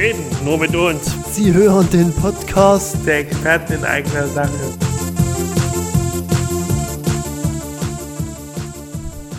[0.00, 1.14] reden, nur mit uns.
[1.34, 4.50] Sie hören den Podcast der Experten in eigener Sache.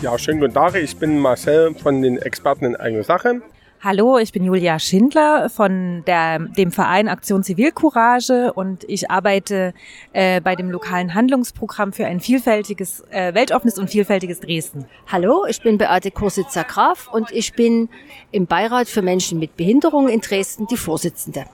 [0.02, 0.76] Ja, schönen guten Tag.
[0.76, 3.42] Ich bin Marcel von den Experten in eigener Sache.
[3.84, 9.74] Hallo, ich bin Julia Schindler von der, dem Verein Aktion Zivilcourage und ich arbeite
[10.12, 14.84] äh, bei dem lokalen Handlungsprogramm für ein vielfältiges, äh, weltoffenes und vielfältiges Dresden.
[15.10, 17.88] Hallo, ich bin Beate Kursitzer Graf und ich bin
[18.30, 21.46] im Beirat für Menschen mit Behinderung in Dresden die Vorsitzende.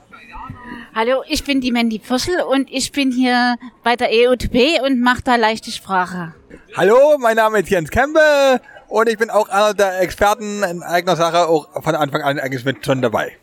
[0.93, 5.23] Hallo, ich bin die Mandy Pürschel und ich bin hier bei der EUTB und mache
[5.23, 6.35] da leichte Sprache.
[6.77, 11.15] Hallo, mein Name ist Jens Kempe und ich bin auch einer der Experten in eigener
[11.15, 13.33] Sache, auch von Anfang an eigentlich mit schon dabei.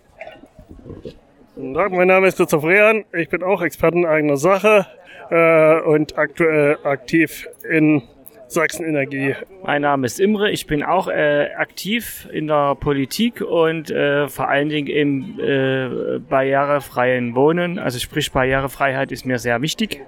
[1.54, 3.04] Guten Tag, mein Name ist Christoph Rehan.
[3.12, 4.86] Ich bin auch Experte in eigener Sache
[5.30, 8.02] äh, und aktuell aktiv in
[8.48, 9.34] Sachsenenergie.
[9.64, 14.48] Mein Name ist Imre, ich bin auch äh, aktiv in der Politik und äh, vor
[14.48, 17.78] allen Dingen im äh, barrierefreien Wohnen.
[17.78, 20.02] Also sprich Barrierefreiheit ist mir sehr wichtig.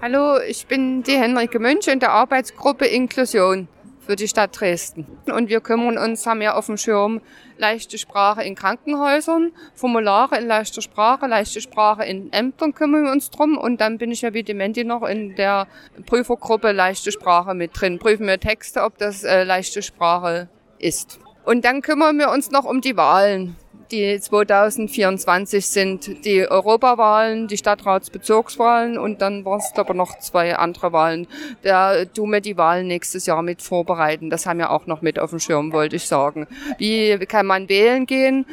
[0.00, 3.68] Hallo, ich bin die Henrike Mönch in der Arbeitsgruppe Inklusion
[4.04, 5.06] für die Stadt Dresden.
[5.26, 7.20] Und wir kümmern uns, haben ja auf dem Schirm
[7.56, 13.30] leichte Sprache in Krankenhäusern, Formulare in leichter Sprache, leichte Sprache in Ämtern kümmern wir uns
[13.30, 13.56] drum.
[13.56, 15.68] Und dann bin ich ja wie die Menti noch in der
[16.06, 17.98] Prüfergruppe leichte Sprache mit drin.
[17.98, 21.20] Prüfen wir Texte, ob das äh, leichte Sprache ist.
[21.44, 23.56] Und dann kümmern wir uns noch um die Wahlen
[23.92, 30.92] die 2024 sind die Europawahlen, die Stadtratsbezirkswahlen und dann waren es aber noch zwei andere
[30.92, 31.26] Wahlen.
[31.62, 34.30] Da tun wir die Wahlen nächstes Jahr mit vorbereiten.
[34.30, 36.46] Das haben wir auch noch mit auf dem Schirm, wollte ich sagen.
[36.78, 38.46] Wie kann man wählen gehen?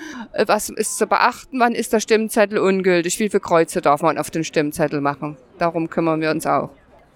[0.45, 1.59] Was ist zu beachten?
[1.59, 3.17] Wann ist der Stimmzettel ungültig?
[3.19, 5.37] Wie viele Kreuze darf man auf den Stimmzettel machen?
[5.57, 6.69] Darum kümmern wir uns auch.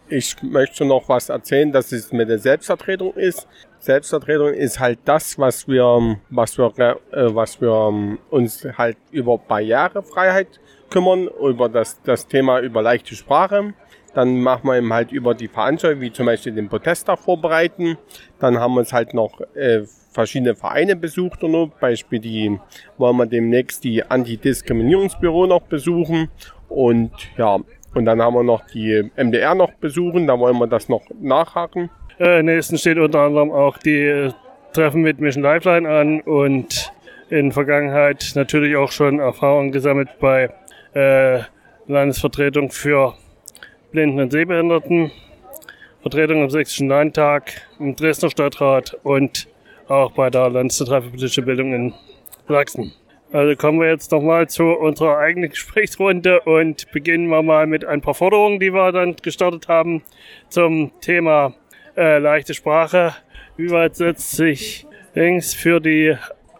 [0.09, 3.48] Ich möchte noch was erzählen, dass es mit der Selbstvertretung ist.
[3.80, 6.72] Selbstvertretung ist halt das, was wir, was wir,
[7.12, 10.59] äh, was wir ähm, uns halt über Barrierefreiheit
[10.90, 13.74] kümmern, über das, das Thema über leichte Sprache.
[14.14, 17.97] Dann machen wir eben halt über die Veranstaltung, wie zum Beispiel den Protesttag vorbereiten.
[18.40, 21.72] Dann haben wir uns halt noch äh, verschiedene Vereine besucht und noch.
[21.80, 22.59] Beispiel die
[22.97, 26.30] wollen wir demnächst die Antidiskriminierungsbüro noch besuchen.
[26.70, 27.59] Und ja,
[27.94, 31.90] und dann haben wir noch die MDR noch besuchen, da wollen wir das noch nachhaken.
[32.20, 34.31] Äh, nächsten steht unter anderem auch die äh,
[34.74, 36.92] Treffen mit Mission Lifeline an und
[37.30, 40.50] in Vergangenheit natürlich auch schon Erfahrungen gesammelt bei
[40.94, 41.42] äh,
[41.88, 43.16] Landesvertretung für
[43.92, 45.12] Blinden und Sehbehinderten,
[46.02, 49.48] Vertretung am Sächsischen Landtag, im Dresdner Stadtrat und
[49.88, 51.94] auch bei der Landeszentrale für politische Bildung in
[52.48, 52.94] Sachsen.
[53.34, 58.00] Also kommen wir jetzt nochmal zu unserer eigenen Gesprächsrunde und beginnen wir mal mit ein
[58.00, 60.04] paar Forderungen, die wir dann gestartet haben
[60.50, 61.56] zum Thema
[61.98, 63.16] äh, leichte Sprache.
[63.58, 64.86] Wie weit setzt sich
[65.16, 66.16] Dings für die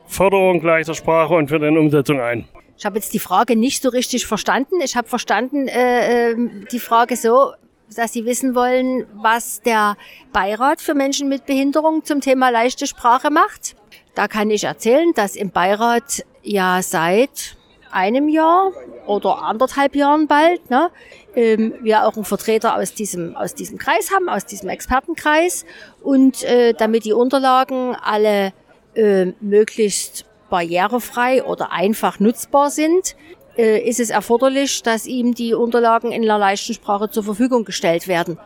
[0.08, 2.46] Förderung leichter Sprache und für die Umsetzung ein?
[2.76, 4.82] Ich habe jetzt die Frage nicht so richtig verstanden.
[4.84, 7.54] Ich habe verstanden äh, ähm, die Frage so,
[7.96, 9.96] dass Sie wissen wollen, was der
[10.32, 13.76] Beirat für Menschen mit Behinderung zum Thema leichte Sprache macht.
[14.16, 17.56] Da kann ich erzählen, dass im Beirat ja seit
[17.91, 18.72] einem Jahr
[19.07, 20.90] oder anderthalb Jahren bald, ne,
[21.35, 25.66] ähm, wir auch einen Vertreter aus diesem, aus diesem Kreis haben, aus diesem Expertenkreis.
[26.01, 28.53] Und äh, damit die Unterlagen alle
[28.96, 33.16] äh, möglichst barrierefrei oder einfach nutzbar sind,
[33.57, 38.07] äh, ist es erforderlich, dass ihm die Unterlagen in einer leichten Sprache zur Verfügung gestellt
[38.07, 38.40] werden.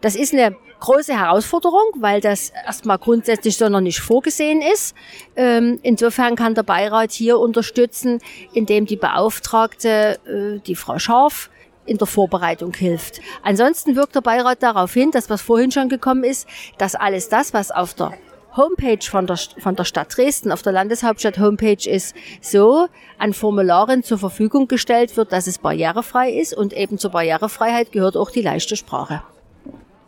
[0.00, 4.94] Das ist eine große Herausforderung, weil das erstmal grundsätzlich so noch nicht vorgesehen ist.
[5.36, 8.20] Ähm, insofern kann der Beirat hier unterstützen,
[8.52, 11.50] indem die Beauftragte, äh, die Frau Scharf,
[11.86, 13.20] in der Vorbereitung hilft.
[13.42, 16.48] Ansonsten wirkt der Beirat darauf hin, dass was vorhin schon gekommen ist,
[16.78, 18.12] dass alles das, was auf der
[18.56, 22.88] Homepage von der, von der Stadt Dresden, auf der Landeshauptstadt Homepage ist, so
[23.18, 28.16] an Formularen zur Verfügung gestellt wird, dass es barrierefrei ist und eben zur Barrierefreiheit gehört
[28.16, 29.22] auch die leichte Sprache.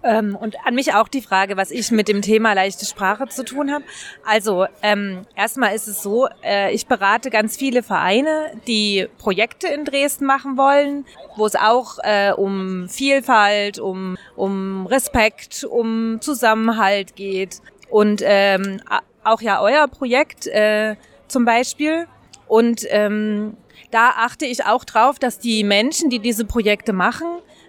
[0.09, 3.45] Ähm, und an mich auch die Frage, was ich mit dem Thema leichte Sprache zu
[3.45, 3.85] tun habe.
[4.25, 9.85] Also ähm, erstmal ist es so, äh, ich berate ganz viele Vereine, die Projekte in
[9.85, 11.05] Dresden machen wollen,
[11.37, 17.61] wo es auch äh, um Vielfalt, um, um Respekt, um Zusammenhalt geht.
[17.91, 18.81] Und ähm,
[19.25, 20.97] auch ja euer Projekt äh,
[21.27, 22.07] zum Beispiel.
[22.47, 23.59] Und ähm,
[23.91, 27.27] da achte ich auch drauf, dass die Menschen, die diese Projekte machen,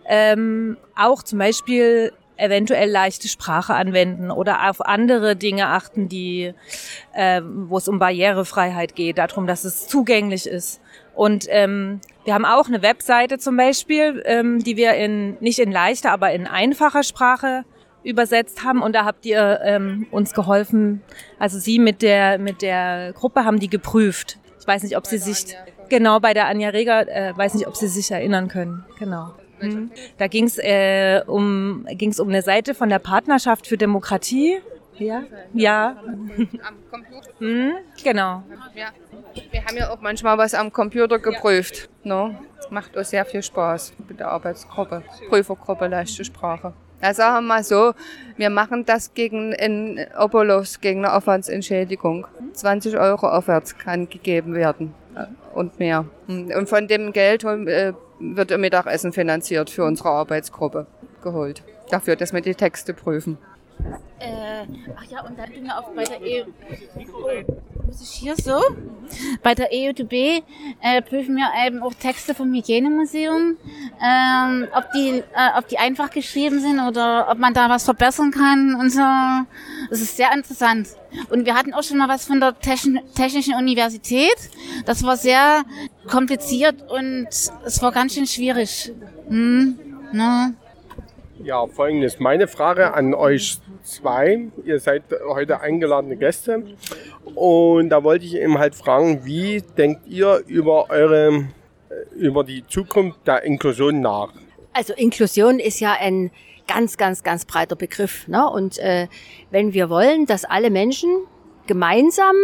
[0.07, 6.53] ähm, auch zum Beispiel eventuell leichte Sprache anwenden oder auf andere Dinge achten, die,
[7.13, 10.81] äh, wo es um Barrierefreiheit geht, darum, dass es zugänglich ist.
[11.15, 15.71] Und ähm, wir haben auch eine Webseite zum Beispiel, ähm, die wir in nicht in
[15.71, 17.65] leichter, aber in einfacher Sprache
[18.03, 18.81] übersetzt haben.
[18.81, 21.01] Und da habt ihr ähm, uns geholfen,
[21.37, 25.17] also Sie mit der mit der Gruppe haben die geprüft Ich weiß nicht, ob Sie
[25.17, 25.55] sich,
[25.89, 28.85] genau bei der Anja Reger, äh, weiß nicht, ob Sie sich erinnern können.
[28.97, 29.33] Genau.
[29.61, 29.91] Mhm.
[30.17, 34.59] Da ging es äh, um, ging's um eine Seite von der Partnerschaft für Demokratie.
[34.97, 35.23] Ja,
[35.53, 35.95] ja.
[36.01, 37.29] Am Computer.
[37.39, 37.73] Mhm,
[38.03, 38.43] genau.
[38.75, 38.89] Ja.
[39.51, 41.89] Wir haben ja auch manchmal was am Computer geprüft.
[42.03, 42.37] Ne?
[42.69, 46.73] Macht uns sehr viel Spaß mit der Arbeitsgruppe, Prüfergruppe leichte Sprache.
[47.01, 47.93] Ja, sagen wir mal so,
[48.35, 52.27] wir machen das gegen einen Obolus, gegen eine Aufwandsentschädigung.
[52.53, 55.25] 20 Euro aufwärts kann gegeben werden äh,
[55.55, 56.05] und mehr.
[56.27, 60.87] Und von dem Geld äh, wird ein Mittagessen finanziert für unsere Arbeitsgruppe
[61.23, 61.63] geholt.
[61.89, 63.37] Dafür, dass wir die Texte prüfen.
[64.19, 64.65] Äh,
[64.97, 66.43] ach ja, und dann Dinge auch bei der EU.
[67.85, 68.61] Muss ich hier so?
[69.41, 70.43] Bei der EUTB
[70.81, 73.57] äh, prüfen wir eben auch Texte vom Hygienemuseum,
[74.03, 78.31] ähm, ob die, äh, ob die einfach geschrieben sind oder ob man da was verbessern
[78.31, 79.01] kann und so.
[79.89, 80.89] Das ist sehr interessant.
[81.31, 84.37] Und wir hatten auch schon mal was von der Techn Technischen Universität.
[84.85, 85.63] Das war sehr
[86.09, 88.91] kompliziert und es war ganz schön schwierig.
[89.27, 89.79] Hm,
[90.11, 90.53] ne?
[91.43, 92.19] Ja, folgendes.
[92.19, 94.49] Meine Frage an euch zwei.
[94.65, 96.63] Ihr seid heute eingeladene Gäste.
[97.35, 101.47] Und da wollte ich eben halt fragen, wie denkt ihr über eure,
[102.13, 104.33] über die Zukunft der Inklusion nach?
[104.73, 106.31] Also Inklusion ist ja ein
[106.67, 108.27] ganz, ganz, ganz breiter Begriff.
[108.27, 108.47] Ne?
[108.49, 109.07] Und äh,
[109.49, 111.09] wenn wir wollen, dass alle Menschen
[111.67, 112.35] gemeinsam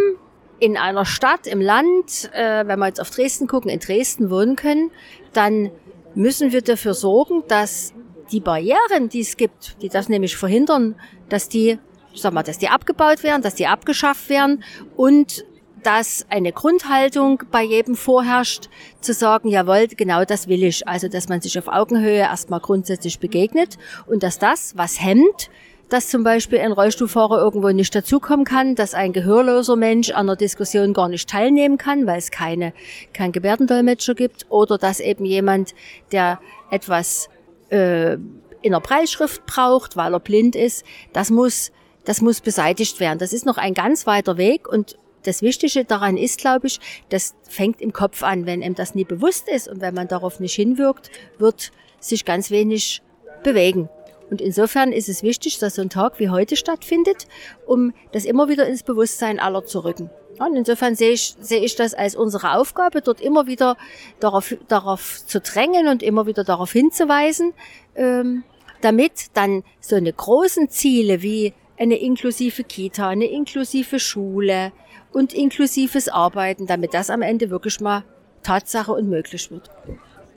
[0.60, 4.56] in einer Stadt, im Land, äh, wenn wir jetzt auf Dresden gucken, in Dresden wohnen
[4.56, 4.92] können,
[5.34, 5.72] dann
[6.16, 7.94] müssen wir dafür sorgen, dass
[8.32, 10.96] die Barrieren, die es gibt, die das nämlich verhindern,
[11.30, 11.78] dass die,
[12.14, 14.64] ich sag mal, dass die abgebaut werden, dass die abgeschafft werden
[14.96, 15.46] und
[15.84, 18.70] dass eine Grundhaltung bei jedem vorherrscht,
[19.02, 20.88] zu sagen, jawohl, genau das will ich.
[20.88, 23.78] Also, dass man sich auf Augenhöhe erstmal grundsätzlich begegnet
[24.08, 25.52] und dass das, was hemmt,
[25.90, 30.36] dass zum Beispiel ein Rollstuhlfahrer irgendwo nicht dazukommen kann, dass ein gehörloser Mensch an der
[30.36, 32.74] Diskussion gar nicht teilnehmen kann, weil es keine,
[33.14, 35.76] kein Gebärdendolmetscher gibt, oder dass eben jemand,
[36.12, 36.40] der
[36.72, 37.30] etwas
[37.70, 38.14] äh,
[38.62, 40.84] in der Preisschrift braucht, weil er blind ist,
[41.14, 41.72] das muss,
[42.04, 43.20] das muss beseitigt werden.
[43.20, 46.80] Das ist noch ein ganz weiter Weg und das Wichtige daran ist, glaube ich,
[47.10, 48.46] das fängt im Kopf an.
[48.46, 52.52] Wenn einem das nie bewusst ist und wenn man darauf nicht hinwirkt, wird sich ganz
[52.52, 53.02] wenig
[53.44, 53.90] bewegen.
[54.30, 57.28] Und insofern ist es wichtig, dass so ein Tag wie heute stattfindet,
[57.66, 60.10] um das immer wieder ins Bewusstsein aller zu rücken.
[60.40, 63.78] Und insofern sehe ich, sehe ich das als unsere Aufgabe, dort immer wieder
[64.20, 67.54] darauf, darauf zu drängen und immer wieder darauf hinzuweisen,
[67.96, 68.44] ähm,
[68.82, 74.72] damit dann so eine großen Ziele wie eine inklusive Kita, eine inklusive Schule
[75.14, 78.04] und inklusives Arbeiten, damit das am Ende wirklich mal
[78.44, 79.70] Tatsache und möglich wird.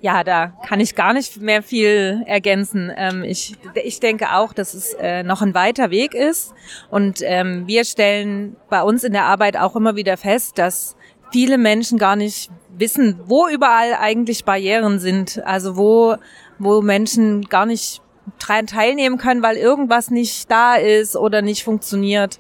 [0.00, 2.92] Ja, da kann ich gar nicht mehr viel ergänzen.
[2.96, 6.54] Ähm, ich, ich denke auch, dass es äh, noch ein weiter Weg ist.
[6.88, 10.96] Und ähm, wir stellen bei uns in der Arbeit auch immer wieder fest, dass
[11.32, 15.42] viele Menschen gar nicht wissen, wo überall eigentlich Barrieren sind.
[15.44, 16.14] Also wo,
[16.60, 18.00] wo Menschen gar nicht
[18.38, 22.38] daran teilnehmen können, weil irgendwas nicht da ist oder nicht funktioniert.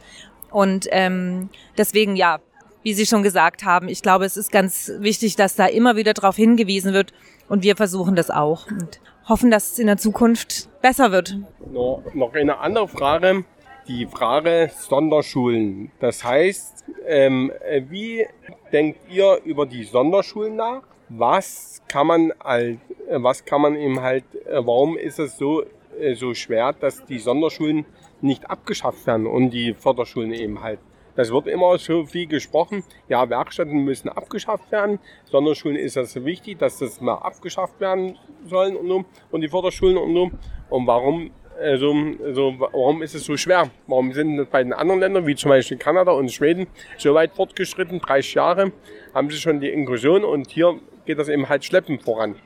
[0.50, 2.38] Und ähm, deswegen ja,
[2.88, 6.14] wie Sie schon gesagt haben, ich glaube, es ist ganz wichtig, dass da immer wieder
[6.14, 7.12] darauf hingewiesen wird,
[7.50, 8.98] und wir versuchen das auch und
[9.28, 11.36] hoffen, dass es in der Zukunft besser wird.
[11.70, 13.44] No, noch eine andere Frage,
[13.88, 15.90] die Frage Sonderschulen.
[16.00, 17.52] Das heißt, ähm,
[17.90, 18.26] wie
[18.72, 20.80] denkt ihr über die Sonderschulen nach?
[21.10, 22.78] Was kann man als,
[23.10, 25.62] was kann man eben halt, äh, warum ist es so,
[26.00, 27.84] äh, so schwer, dass die Sonderschulen
[28.22, 30.78] nicht abgeschafft werden und die Förderschulen eben halt
[31.18, 32.84] das wird immer so viel gesprochen.
[33.08, 35.00] Ja, Werkstätten müssen abgeschafft werden.
[35.24, 39.04] Sonderschulen ist das wichtig, dass das mal abgeschafft werden sollen und, so.
[39.32, 40.30] und die Förderschulen und so.
[40.70, 41.92] Und warum also,
[42.24, 43.68] also warum ist es so schwer?
[43.88, 47.98] Warum sind bei den anderen Ländern, wie zum Beispiel Kanada und Schweden, so weit fortgeschritten?
[47.98, 48.70] 30 Jahre
[49.12, 52.36] haben sie schon die Inklusion und hier geht das eben halt schleppend voran.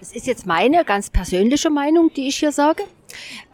[0.00, 2.84] Das ist jetzt meine ganz persönliche Meinung, die ich hier sage.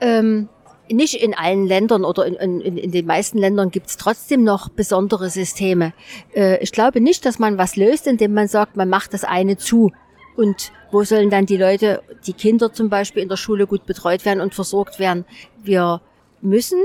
[0.01, 0.49] Ähm,
[0.91, 4.69] nicht in allen Ländern oder in, in, in den meisten Ländern gibt es trotzdem noch
[4.69, 5.93] besondere Systeme.
[6.35, 9.57] Äh, ich glaube nicht, dass man was löst, indem man sagt, man macht das eine
[9.57, 9.93] zu.
[10.37, 14.25] Und wo sollen dann die Leute, die Kinder zum Beispiel in der Schule gut betreut
[14.25, 15.25] werden und versorgt werden?
[15.63, 16.01] Wir
[16.41, 16.79] müssen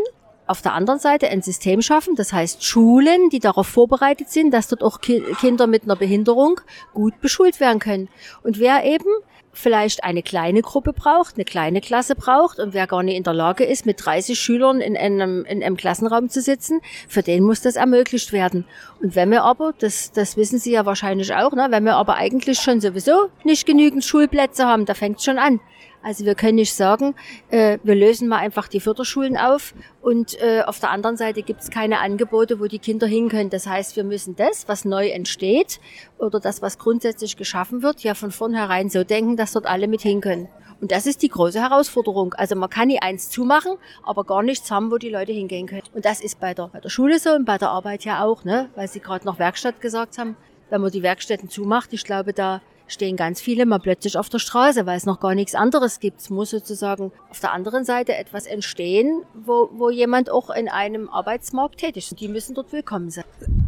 [0.47, 4.69] auf der anderen Seite ein System schaffen, das heißt Schulen, die darauf vorbereitet sind, dass
[4.69, 6.61] dort auch Ki Kinder mit einer Behinderung
[6.93, 8.07] gut beschult werden können.
[8.43, 9.09] Und wer eben
[9.57, 13.33] vielleicht eine kleine Gruppe braucht, eine kleine Klasse braucht und wer gar nicht in der
[13.33, 17.61] Lage ist, mit 30 Schülern in einem, in einem Klassenraum zu sitzen, für den muss
[17.61, 18.65] das ermöglicht werden.
[19.01, 22.15] Und wenn wir aber, das, das wissen Sie ja wahrscheinlich auch, ne, wenn wir aber
[22.15, 25.59] eigentlich schon sowieso nicht genügend Schulplätze haben, da fängt es schon an.
[26.07, 27.15] Also wir können nicht sagen,
[27.49, 31.59] äh, wir lösen mal einfach die Förderschulen auf und äh, auf der anderen Seite gibt
[31.59, 33.49] es keine Angebote, wo die Kinder hin können.
[33.49, 35.81] Das heißt, wir müssen das, was neu entsteht
[36.17, 39.99] oder das, was grundsätzlich geschaffen wird, ja von vornherein so denken, dass dort alle mit
[39.99, 40.47] hin können.
[40.79, 42.33] Und das ist die große Herausforderung.
[42.35, 45.83] Also man kann nie eins zumachen, aber gar nichts haben, wo die Leute hingehen können.
[45.93, 48.45] Und das ist bei der, bei der Schule so und bei der Arbeit ja auch,
[48.45, 48.69] ne?
[48.75, 50.37] weil Sie gerade noch Werkstatt gesagt haben.
[50.69, 54.39] Wenn man die Werkstätten zumacht, ich glaube, da stehen ganz viele mal plötzlich auf der
[54.39, 56.21] Straße, weil es noch gar nichts anderes gibt.
[56.21, 61.09] Es muss sozusagen auf der anderen Seite etwas entstehen, wo, wo jemand auch in einem
[61.09, 62.19] Arbeitsmarkt tätig ist.
[62.19, 63.66] Die müssen dort willkommen sein.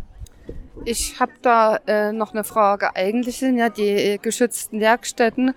[0.86, 2.96] Ich habe da äh, noch eine Frage.
[2.96, 5.54] Eigentlich sind ja die geschützten Werkstätten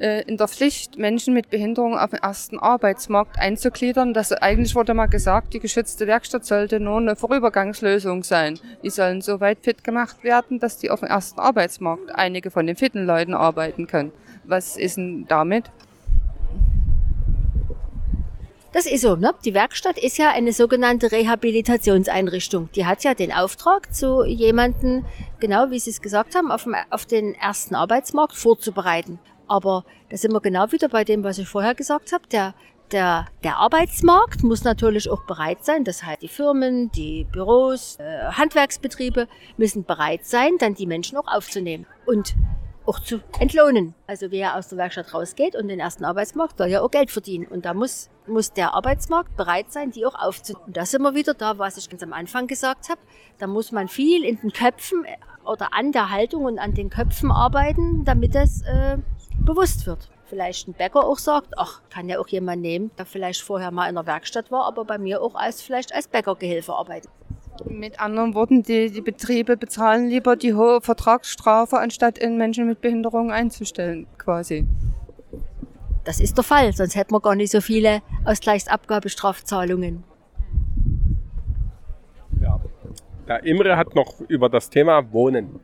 [0.00, 4.14] äh, in der Pflicht, Menschen mit Behinderung auf den ersten Arbeitsmarkt einzugliedern.
[4.14, 8.58] Das eigentlich wurde mal gesagt, die geschützte Werkstatt sollte nur eine Vorübergangslösung sein.
[8.82, 12.66] Die sollen so weit fit gemacht werden, dass die auf dem ersten Arbeitsmarkt einige von
[12.66, 14.12] den fitten Leuten arbeiten können.
[14.44, 15.70] Was ist denn damit?
[18.74, 19.32] Das ist so, ne?
[19.44, 22.70] Die Werkstatt ist ja eine sogenannte Rehabilitationseinrichtung.
[22.74, 25.06] Die hat ja den Auftrag, zu jemanden,
[25.38, 29.20] genau wie Sie es gesagt haben, auf, dem, auf den ersten Arbeitsmarkt vorzubereiten.
[29.46, 32.26] Aber da sind wir genau wieder bei dem, was ich vorher gesagt habe.
[32.32, 32.52] Der,
[32.90, 35.84] der, der Arbeitsmarkt muss natürlich auch bereit sein.
[35.84, 41.28] Das heißt, die Firmen, die Büros, äh, Handwerksbetriebe müssen bereit sein, dann die Menschen auch
[41.28, 41.86] aufzunehmen.
[42.06, 42.34] Und
[42.86, 43.94] auch zu entlohnen.
[44.06, 47.46] Also wer aus der Werkstatt rausgeht und den ersten Arbeitsmarkt soll ja auch Geld verdienen.
[47.46, 50.64] Und da muss, muss der Arbeitsmarkt bereit sein, die auch aufzunehmen.
[50.66, 53.00] Und da sind wir wieder da, was ich ganz am Anfang gesagt habe.
[53.38, 55.16] Da muss man viel in den Köpfen äh,
[55.48, 58.98] oder an der Haltung und an den Köpfen arbeiten, damit es äh,
[59.40, 60.10] bewusst wird.
[60.26, 63.88] Vielleicht ein Bäcker auch sagt, ach, kann ja auch jemand nehmen, der vielleicht vorher mal
[63.88, 67.10] in der Werkstatt war, aber bei mir auch als vielleicht als Bäckergehilfe arbeitet.
[67.66, 72.80] Mit anderen Worten, die, die Betriebe bezahlen lieber die hohe Vertragsstrafe, anstatt in Menschen mit
[72.80, 74.66] Behinderung einzustellen, quasi.
[76.04, 80.04] Das ist der Fall, sonst hätten wir gar nicht so viele Ausgleichsabgabestrafzahlungen.
[82.42, 82.60] Ja.
[83.26, 85.60] Der Imre hat noch über das Thema Wohnen.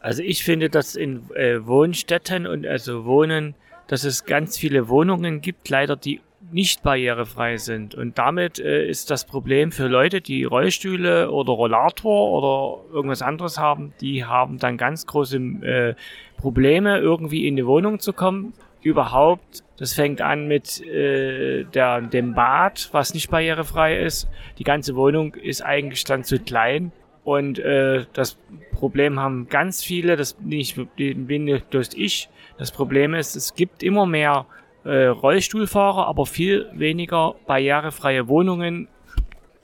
[0.00, 3.54] Also ich finde, dass in äh, Wohnstätten und also Wohnen,
[3.86, 6.20] dass es ganz viele Wohnungen gibt, leider die
[6.54, 7.96] nicht barrierefrei sind.
[7.96, 13.58] Und damit äh, ist das Problem für Leute, die Rollstühle oder Rollator oder irgendwas anderes
[13.58, 15.94] haben, die haben dann ganz große äh,
[16.36, 18.54] Probleme, irgendwie in die Wohnung zu kommen.
[18.82, 24.28] Überhaupt, das fängt an mit äh, der, dem Bad, was nicht barrierefrei ist.
[24.58, 26.92] Die ganze Wohnung ist eigentlich dann zu klein.
[27.24, 28.38] Und äh, das
[28.70, 32.28] Problem haben ganz viele, das nicht, bin nicht bloß ich.
[32.58, 34.46] Das Problem ist, es gibt immer mehr
[34.84, 38.88] äh, Rollstuhlfahrer, aber viel weniger barrierefreie Wohnungen,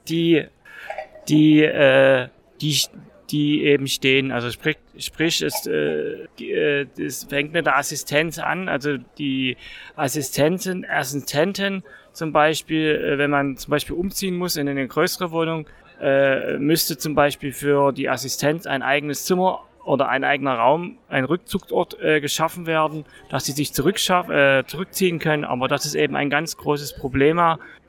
[0.09, 0.47] die,
[1.29, 2.29] die, äh,
[2.61, 2.83] die,
[3.31, 4.33] die eben stehen.
[4.33, 8.69] Also sprich, sprich es, äh, äh, das fängt mit der Assistenz an.
[8.69, 9.57] Also die
[9.97, 15.67] Assistenten, Assistenten zum Beispiel, äh, wenn man zum Beispiel umziehen muss in eine größere Wohnung,
[16.01, 21.25] äh, müsste zum Beispiel für die Assistenz ein eigenes Zimmer oder ein eigener Raum, ein
[21.25, 25.45] Rückzugsort äh, geschaffen werden, dass sie sich äh, zurückziehen können.
[25.45, 27.41] Aber das ist eben ein ganz großes Problem,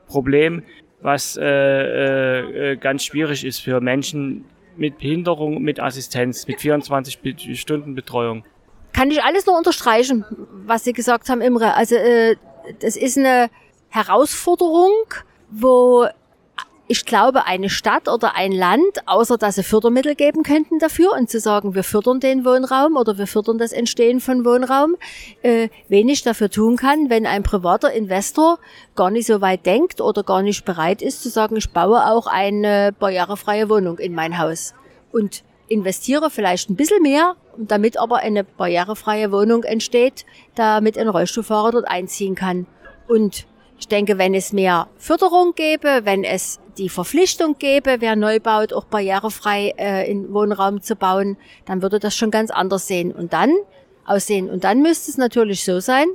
[0.06, 0.62] Problem
[1.02, 4.44] was äh, äh, ganz schwierig ist für Menschen
[4.76, 7.18] mit Behinderung, mit Assistenz, mit 24
[7.58, 8.44] Stunden Betreuung.
[8.92, 10.24] Kann ich alles nur unterstreichen,
[10.64, 11.74] was Sie gesagt haben, Imre.
[11.74, 12.36] Also äh,
[12.80, 13.50] das ist eine
[13.88, 14.92] Herausforderung,
[15.50, 16.06] wo
[16.88, 21.30] ich glaube, eine Stadt oder ein Land, außer dass sie Fördermittel geben könnten dafür und
[21.30, 24.96] zu sagen, wir fördern den Wohnraum oder wir fördern das Entstehen von Wohnraum,
[25.42, 28.58] äh, wenig dafür tun kann, wenn ein privater Investor
[28.96, 32.26] gar nicht so weit denkt oder gar nicht bereit ist zu sagen, ich baue auch
[32.26, 34.74] eine barrierefreie Wohnung in mein Haus
[35.12, 41.70] und investiere vielleicht ein bisschen mehr, damit aber eine barrierefreie Wohnung entsteht, damit ein Rollstuhlfahrer
[41.70, 42.66] dort einziehen kann.
[43.08, 43.46] Und
[43.78, 48.72] ich denke, wenn es mehr Förderung gäbe, wenn es die Verpflichtung gäbe, wer neu baut,
[48.72, 53.32] auch barrierefrei äh, in Wohnraum zu bauen, dann würde das schon ganz anders sehen und
[53.32, 53.52] dann
[54.04, 54.50] aussehen.
[54.50, 56.06] Und dann müsste es natürlich so sein,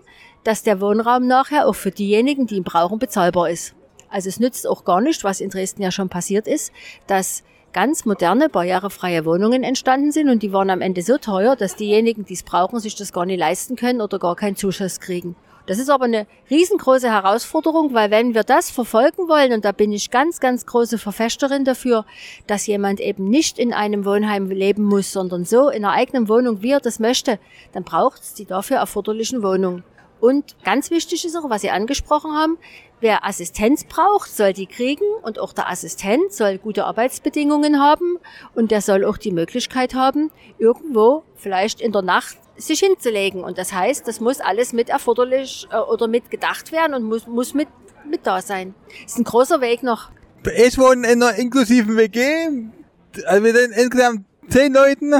[0.44, 3.76] dass der Wohnraum nachher auch für diejenigen, die ihn brauchen, bezahlbar ist.
[4.10, 6.72] Also es nützt auch gar nicht, was in Dresden ja schon passiert ist,
[7.08, 11.76] dass ganz moderne, barrierefreie Wohnungen entstanden sind und die waren am Ende so teuer, dass
[11.76, 15.36] diejenigen, die es brauchen, sich das gar nicht leisten können oder gar keinen Zuschuss kriegen.
[15.68, 19.92] Das ist aber eine riesengroße Herausforderung, weil wenn wir das verfolgen wollen, und da bin
[19.92, 22.06] ich ganz, ganz große Verfechterin dafür,
[22.48, 26.62] dass jemand eben nicht in einem Wohnheim leben muss, sondern so in einer eigenen Wohnung,
[26.62, 27.38] wie er das möchte,
[27.74, 29.84] dann braucht es die dafür erforderlichen Wohnungen.
[30.22, 32.58] Und ganz wichtig ist auch, was Sie angesprochen haben,
[33.02, 38.18] wer Assistenz braucht, soll die kriegen und auch der Assistent soll gute Arbeitsbedingungen haben
[38.56, 43.44] und der soll auch die Möglichkeit haben, irgendwo vielleicht in der Nacht sich hinzulegen.
[43.44, 47.28] Und das heißt, das muss alles mit erforderlich äh, oder mit gedacht werden und muss,
[47.28, 47.68] muss mit,
[48.10, 48.74] mit da sein.
[49.04, 50.12] Das ist ein großer Weg noch.
[50.56, 52.24] Ich wohne in einer inklusiven WG.
[53.26, 55.14] Also wir sind insgesamt zehn Leuten,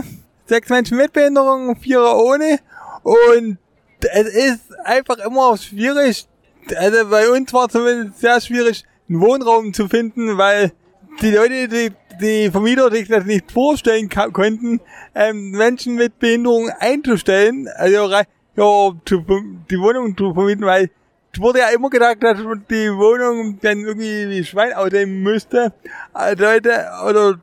[0.46, 2.60] sechs Menschen mit Behinderung, vier ohne.
[3.04, 3.58] Und
[4.02, 6.28] es ist einfach immer schwierig.
[6.76, 10.74] Also bei uns war zumindest sehr schwierig, einen Wohnraum zu finden, weil
[11.22, 14.80] die Leute, die, die Vermieter sich das nicht vorstellen konnten,
[15.16, 18.10] ähm, Menschen mit Behinderung einzustellen, also
[18.56, 19.24] ja, zu,
[19.70, 20.90] die Wohnung zu vermieten, weil
[21.34, 22.38] es wurde ja immer gedacht, dass
[22.70, 25.74] die Wohnung dann irgendwie wie Schwein aussehen müsste,
[26.14, 27.40] also Leute, oder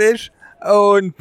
[0.00, 0.32] ist.
[0.68, 1.14] Und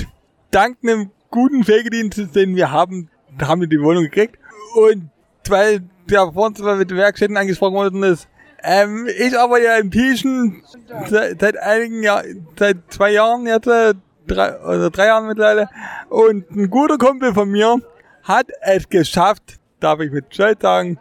[0.49, 3.09] dank einem guten Pflegedienst, den wir haben,
[3.39, 4.39] haben wir die Wohnung gekriegt.
[4.75, 5.09] Und
[5.47, 8.27] weil der vorhin mit Werkstätten angesprochen worden ist,
[8.65, 10.63] ähm, ich arbeite ja im Tischen
[11.07, 13.93] seit, seit einigen Jahren, seit zwei Jahren jetzt, äh,
[14.27, 15.69] drei, oder drei Jahren mittlerweile.
[16.09, 17.77] Und ein guter Kumpel von mir
[18.23, 20.99] hat es geschafft, darf ich mit Stolz sagen,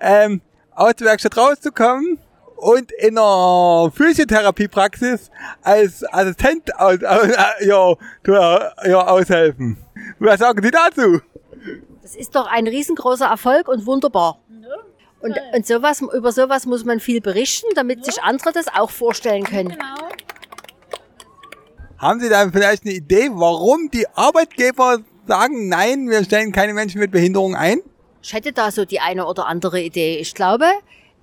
[0.00, 0.40] ähm,
[0.74, 2.18] aus der Werkstatt rauszukommen
[2.56, 5.30] und in einer Physiotherapiepraxis
[5.62, 7.28] als Assistent aus, aus,
[7.60, 7.94] ja,
[8.86, 9.76] ja, aushelfen.
[10.18, 11.20] Was sagen Sie dazu?
[12.00, 14.38] Das ist doch ein riesengroßer Erfolg und wunderbar.
[15.22, 19.44] Und, und sowas, über sowas muss man viel berichten, damit sich andere das auch vorstellen
[19.44, 19.70] können.
[19.70, 20.08] Genau.
[21.98, 24.98] Haben Sie da vielleicht eine Idee, warum die Arbeitgeber
[25.28, 27.78] sagen, nein, wir stellen keine Menschen mit Behinderung ein?
[28.20, 30.18] Ich hätte da so die eine oder andere Idee.
[30.18, 30.66] Ich glaube,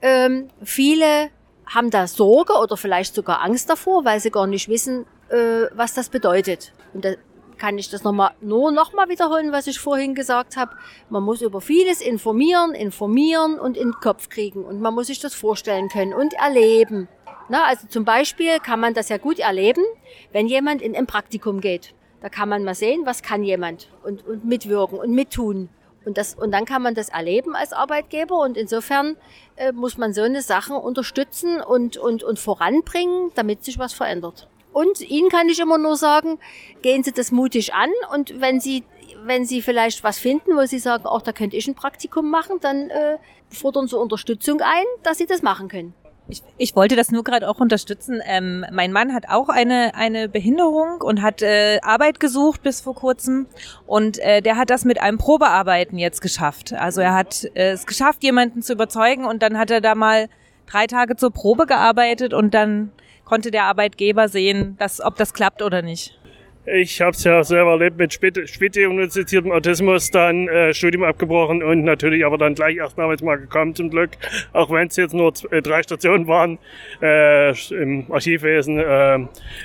[0.01, 1.29] ähm, viele
[1.65, 5.94] haben da Sorge oder vielleicht sogar Angst davor, weil sie gar nicht wissen, äh, was
[5.94, 6.74] das bedeutet.
[6.94, 7.12] Und da
[7.60, 10.75] kann ich das nochmal, nur nochmal wiederholen, was ich vorhin gesagt habe.
[11.10, 14.66] Man muss über vieles informieren, informieren und in den Kopf kriegen.
[14.66, 17.08] Und man muss sich das vorstellen können und erleben.
[17.50, 19.84] Na, also zum Beispiel kann man das ja gut erleben,
[20.32, 21.94] wenn jemand in ein Praktikum geht.
[22.22, 25.70] Da kann man mal sehen, was kann jemand und, und mitwirken und mittun.
[26.06, 29.16] Und, das, und dann kann man das erleben als Arbeitgeber und insofern
[29.58, 34.49] äh, muss man so eine Sachen unterstützen und, und, und voranbringen, damit sich was verändert.
[34.73, 36.39] Und Ihnen kann ich immer nur sagen,
[36.81, 38.83] gehen Sie das mutig an und wenn Sie,
[39.23, 42.58] wenn Sie vielleicht was finden, wo Sie sagen, auch da könnte ich ein Praktikum machen,
[42.62, 43.17] dann äh,
[43.49, 45.93] fordern Sie Unterstützung ein, dass Sie das machen können.
[46.32, 48.21] Ich, ich wollte das nur gerade auch unterstützen.
[48.23, 52.93] Ähm, mein Mann hat auch eine, eine Behinderung und hat äh, Arbeit gesucht bis vor
[52.93, 53.47] kurzem.
[53.88, 56.73] Und äh, der hat das mit einem Probearbeiten jetzt geschafft.
[56.73, 60.29] Also er hat äh, es geschafft, jemanden zu überzeugen und dann hat er da mal
[60.67, 62.91] drei Tage zur Probe gearbeitet und dann
[63.30, 66.20] konnte der Arbeitgeber sehen, dass, ob das klappt oder nicht.
[66.65, 72.26] Ich habe es ja selber erlebt mit spätdiagnostiziertem Autismus, dann äh, Studium abgebrochen und natürlich
[72.26, 74.12] aber dann gleich erst Arbeitsmarkt gekommen zum Glück,
[74.54, 76.60] auch wenn es jetzt nur zwei, drei Stationen waren,
[77.02, 79.20] äh, im Archivwesen, äh,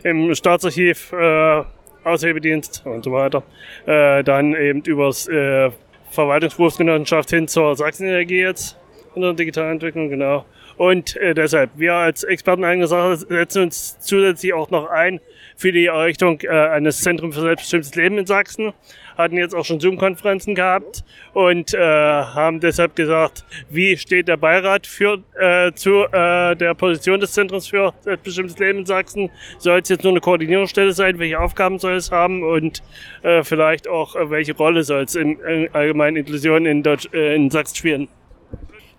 [0.05, 1.63] im Staatsarchiv, äh,
[2.05, 3.43] Aushebedienst und so weiter,
[3.87, 5.71] äh, dann eben übers äh,
[6.11, 8.79] Verwaltungsberufsgenossenschaft hin zur Sachsenenergie jetzt
[9.15, 10.45] in der Digitalentwicklung, genau.
[10.77, 15.21] Und äh, deshalb, wir als Experten Sache setzen uns zusätzlich auch noch ein
[15.57, 18.73] für die Errichtung äh, eines Zentrums für selbstbestimmtes Leben in Sachsen.
[19.17, 24.89] Hatten jetzt auch schon Zoom-Konferenzen gehabt und äh, haben deshalb gesagt, wie steht der Beirat
[24.89, 29.31] für, äh, zu äh, der Position des Zentrums für selbstbestimmtes Leben in Sachsen?
[29.59, 31.21] Soll es jetzt nur eine Koordinierungsstelle sein?
[31.21, 32.43] Welche Aufgaben soll es haben?
[32.43, 32.83] Und
[33.23, 37.37] äh, vielleicht auch, äh, welche Rolle soll es in, in allgemeinen Inklusion in, Deutsch, äh,
[37.37, 38.09] in Sachsen spielen?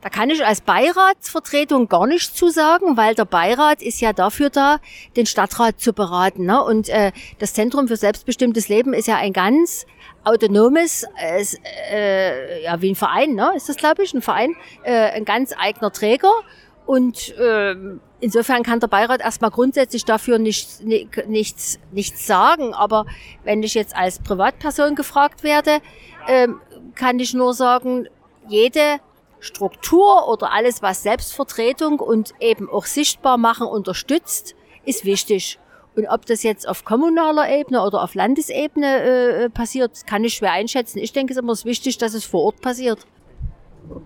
[0.05, 4.51] Da kann ich als Beiratsvertretung gar nichts zu sagen, weil der Beirat ist ja dafür
[4.51, 4.77] da,
[5.17, 6.45] den Stadtrat zu beraten.
[6.45, 6.63] Ne?
[6.63, 9.87] Und äh, das Zentrum für selbstbestimmtes Leben ist ja ein ganz
[10.23, 11.43] autonomes, äh,
[11.91, 13.51] äh, ja wie ein Verein, ne?
[13.55, 16.33] ist das glaube ich, ein Verein, äh, ein ganz eigener Träger.
[16.85, 17.73] Und äh,
[18.19, 22.75] insofern kann der Beirat erstmal grundsätzlich dafür nicht, nichts, nichts sagen.
[22.75, 23.07] Aber
[23.43, 25.79] wenn ich jetzt als Privatperson gefragt werde,
[26.27, 26.47] äh,
[26.93, 28.07] kann ich nur sagen,
[28.47, 28.99] jede
[29.45, 34.55] Struktur oder alles, was Selbstvertretung und eben auch sichtbar machen unterstützt,
[34.85, 35.59] ist wichtig.
[35.95, 40.51] Und ob das jetzt auf kommunaler Ebene oder auf Landesebene äh, passiert, kann ich schwer
[40.51, 40.99] einschätzen.
[40.99, 43.07] Ich denke, es ist immer wichtig, dass es vor Ort passiert.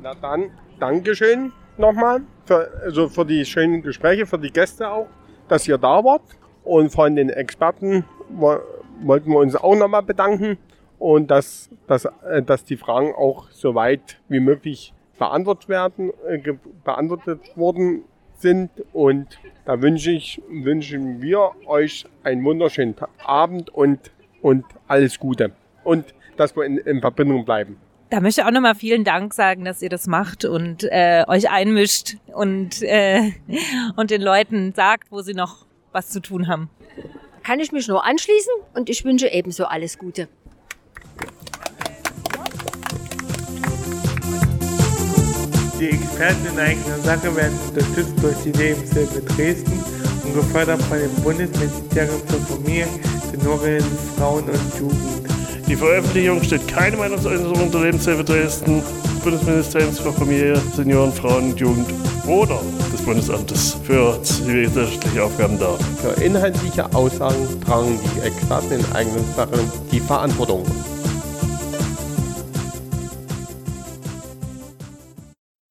[0.02, 5.08] Na dann, Dankeschön nochmal für, also für die schönen Gespräche, für die Gäste auch,
[5.48, 6.22] dass ihr da wart.
[6.64, 10.58] Und von den Experten wollten wir uns auch nochmal bedanken
[11.00, 16.40] und dass, dass, äh, dass die Fragen auch so weit wie möglich beantwortet werden, äh,
[16.84, 18.04] beantwortet worden
[18.38, 18.72] sind.
[18.94, 25.52] Und da wünsche ich, wünschen wir euch einen wunderschönen Abend und, und alles Gute.
[25.84, 27.78] Und dass wir in, in Verbindung bleiben.
[28.10, 31.52] Da möchte ich auch nochmal vielen Dank sagen, dass ihr das macht und äh, euch
[31.52, 33.34] einmischt und, äh,
[33.98, 36.70] und den Leuten sagt, wo sie noch was zu tun haben.
[37.44, 40.28] Kann ich mich nur anschließen und ich wünsche ebenso alles Gute.
[46.20, 49.82] Experten in eigener Sache werden unterstützt durch die Lebenshilfe Dresden
[50.26, 52.88] und gefördert von dem Bundesministerium für Familie,
[53.32, 53.84] Senioren,
[54.18, 55.00] Frauen und Jugend.
[55.66, 61.60] Die Veröffentlichung steht keine Meinungsäußerung der Lebenshilfe Dresden, des Bundesministeriums für Familie, Senioren, Frauen und
[61.62, 61.88] Jugend
[62.28, 62.60] oder
[62.92, 65.78] des Bundesamtes für zivilgesellschaftliche Aufgaben dar.
[66.02, 69.58] Für inhaltliche Aussagen tragen die Experten in eigener Sache
[69.90, 70.66] die Verantwortung.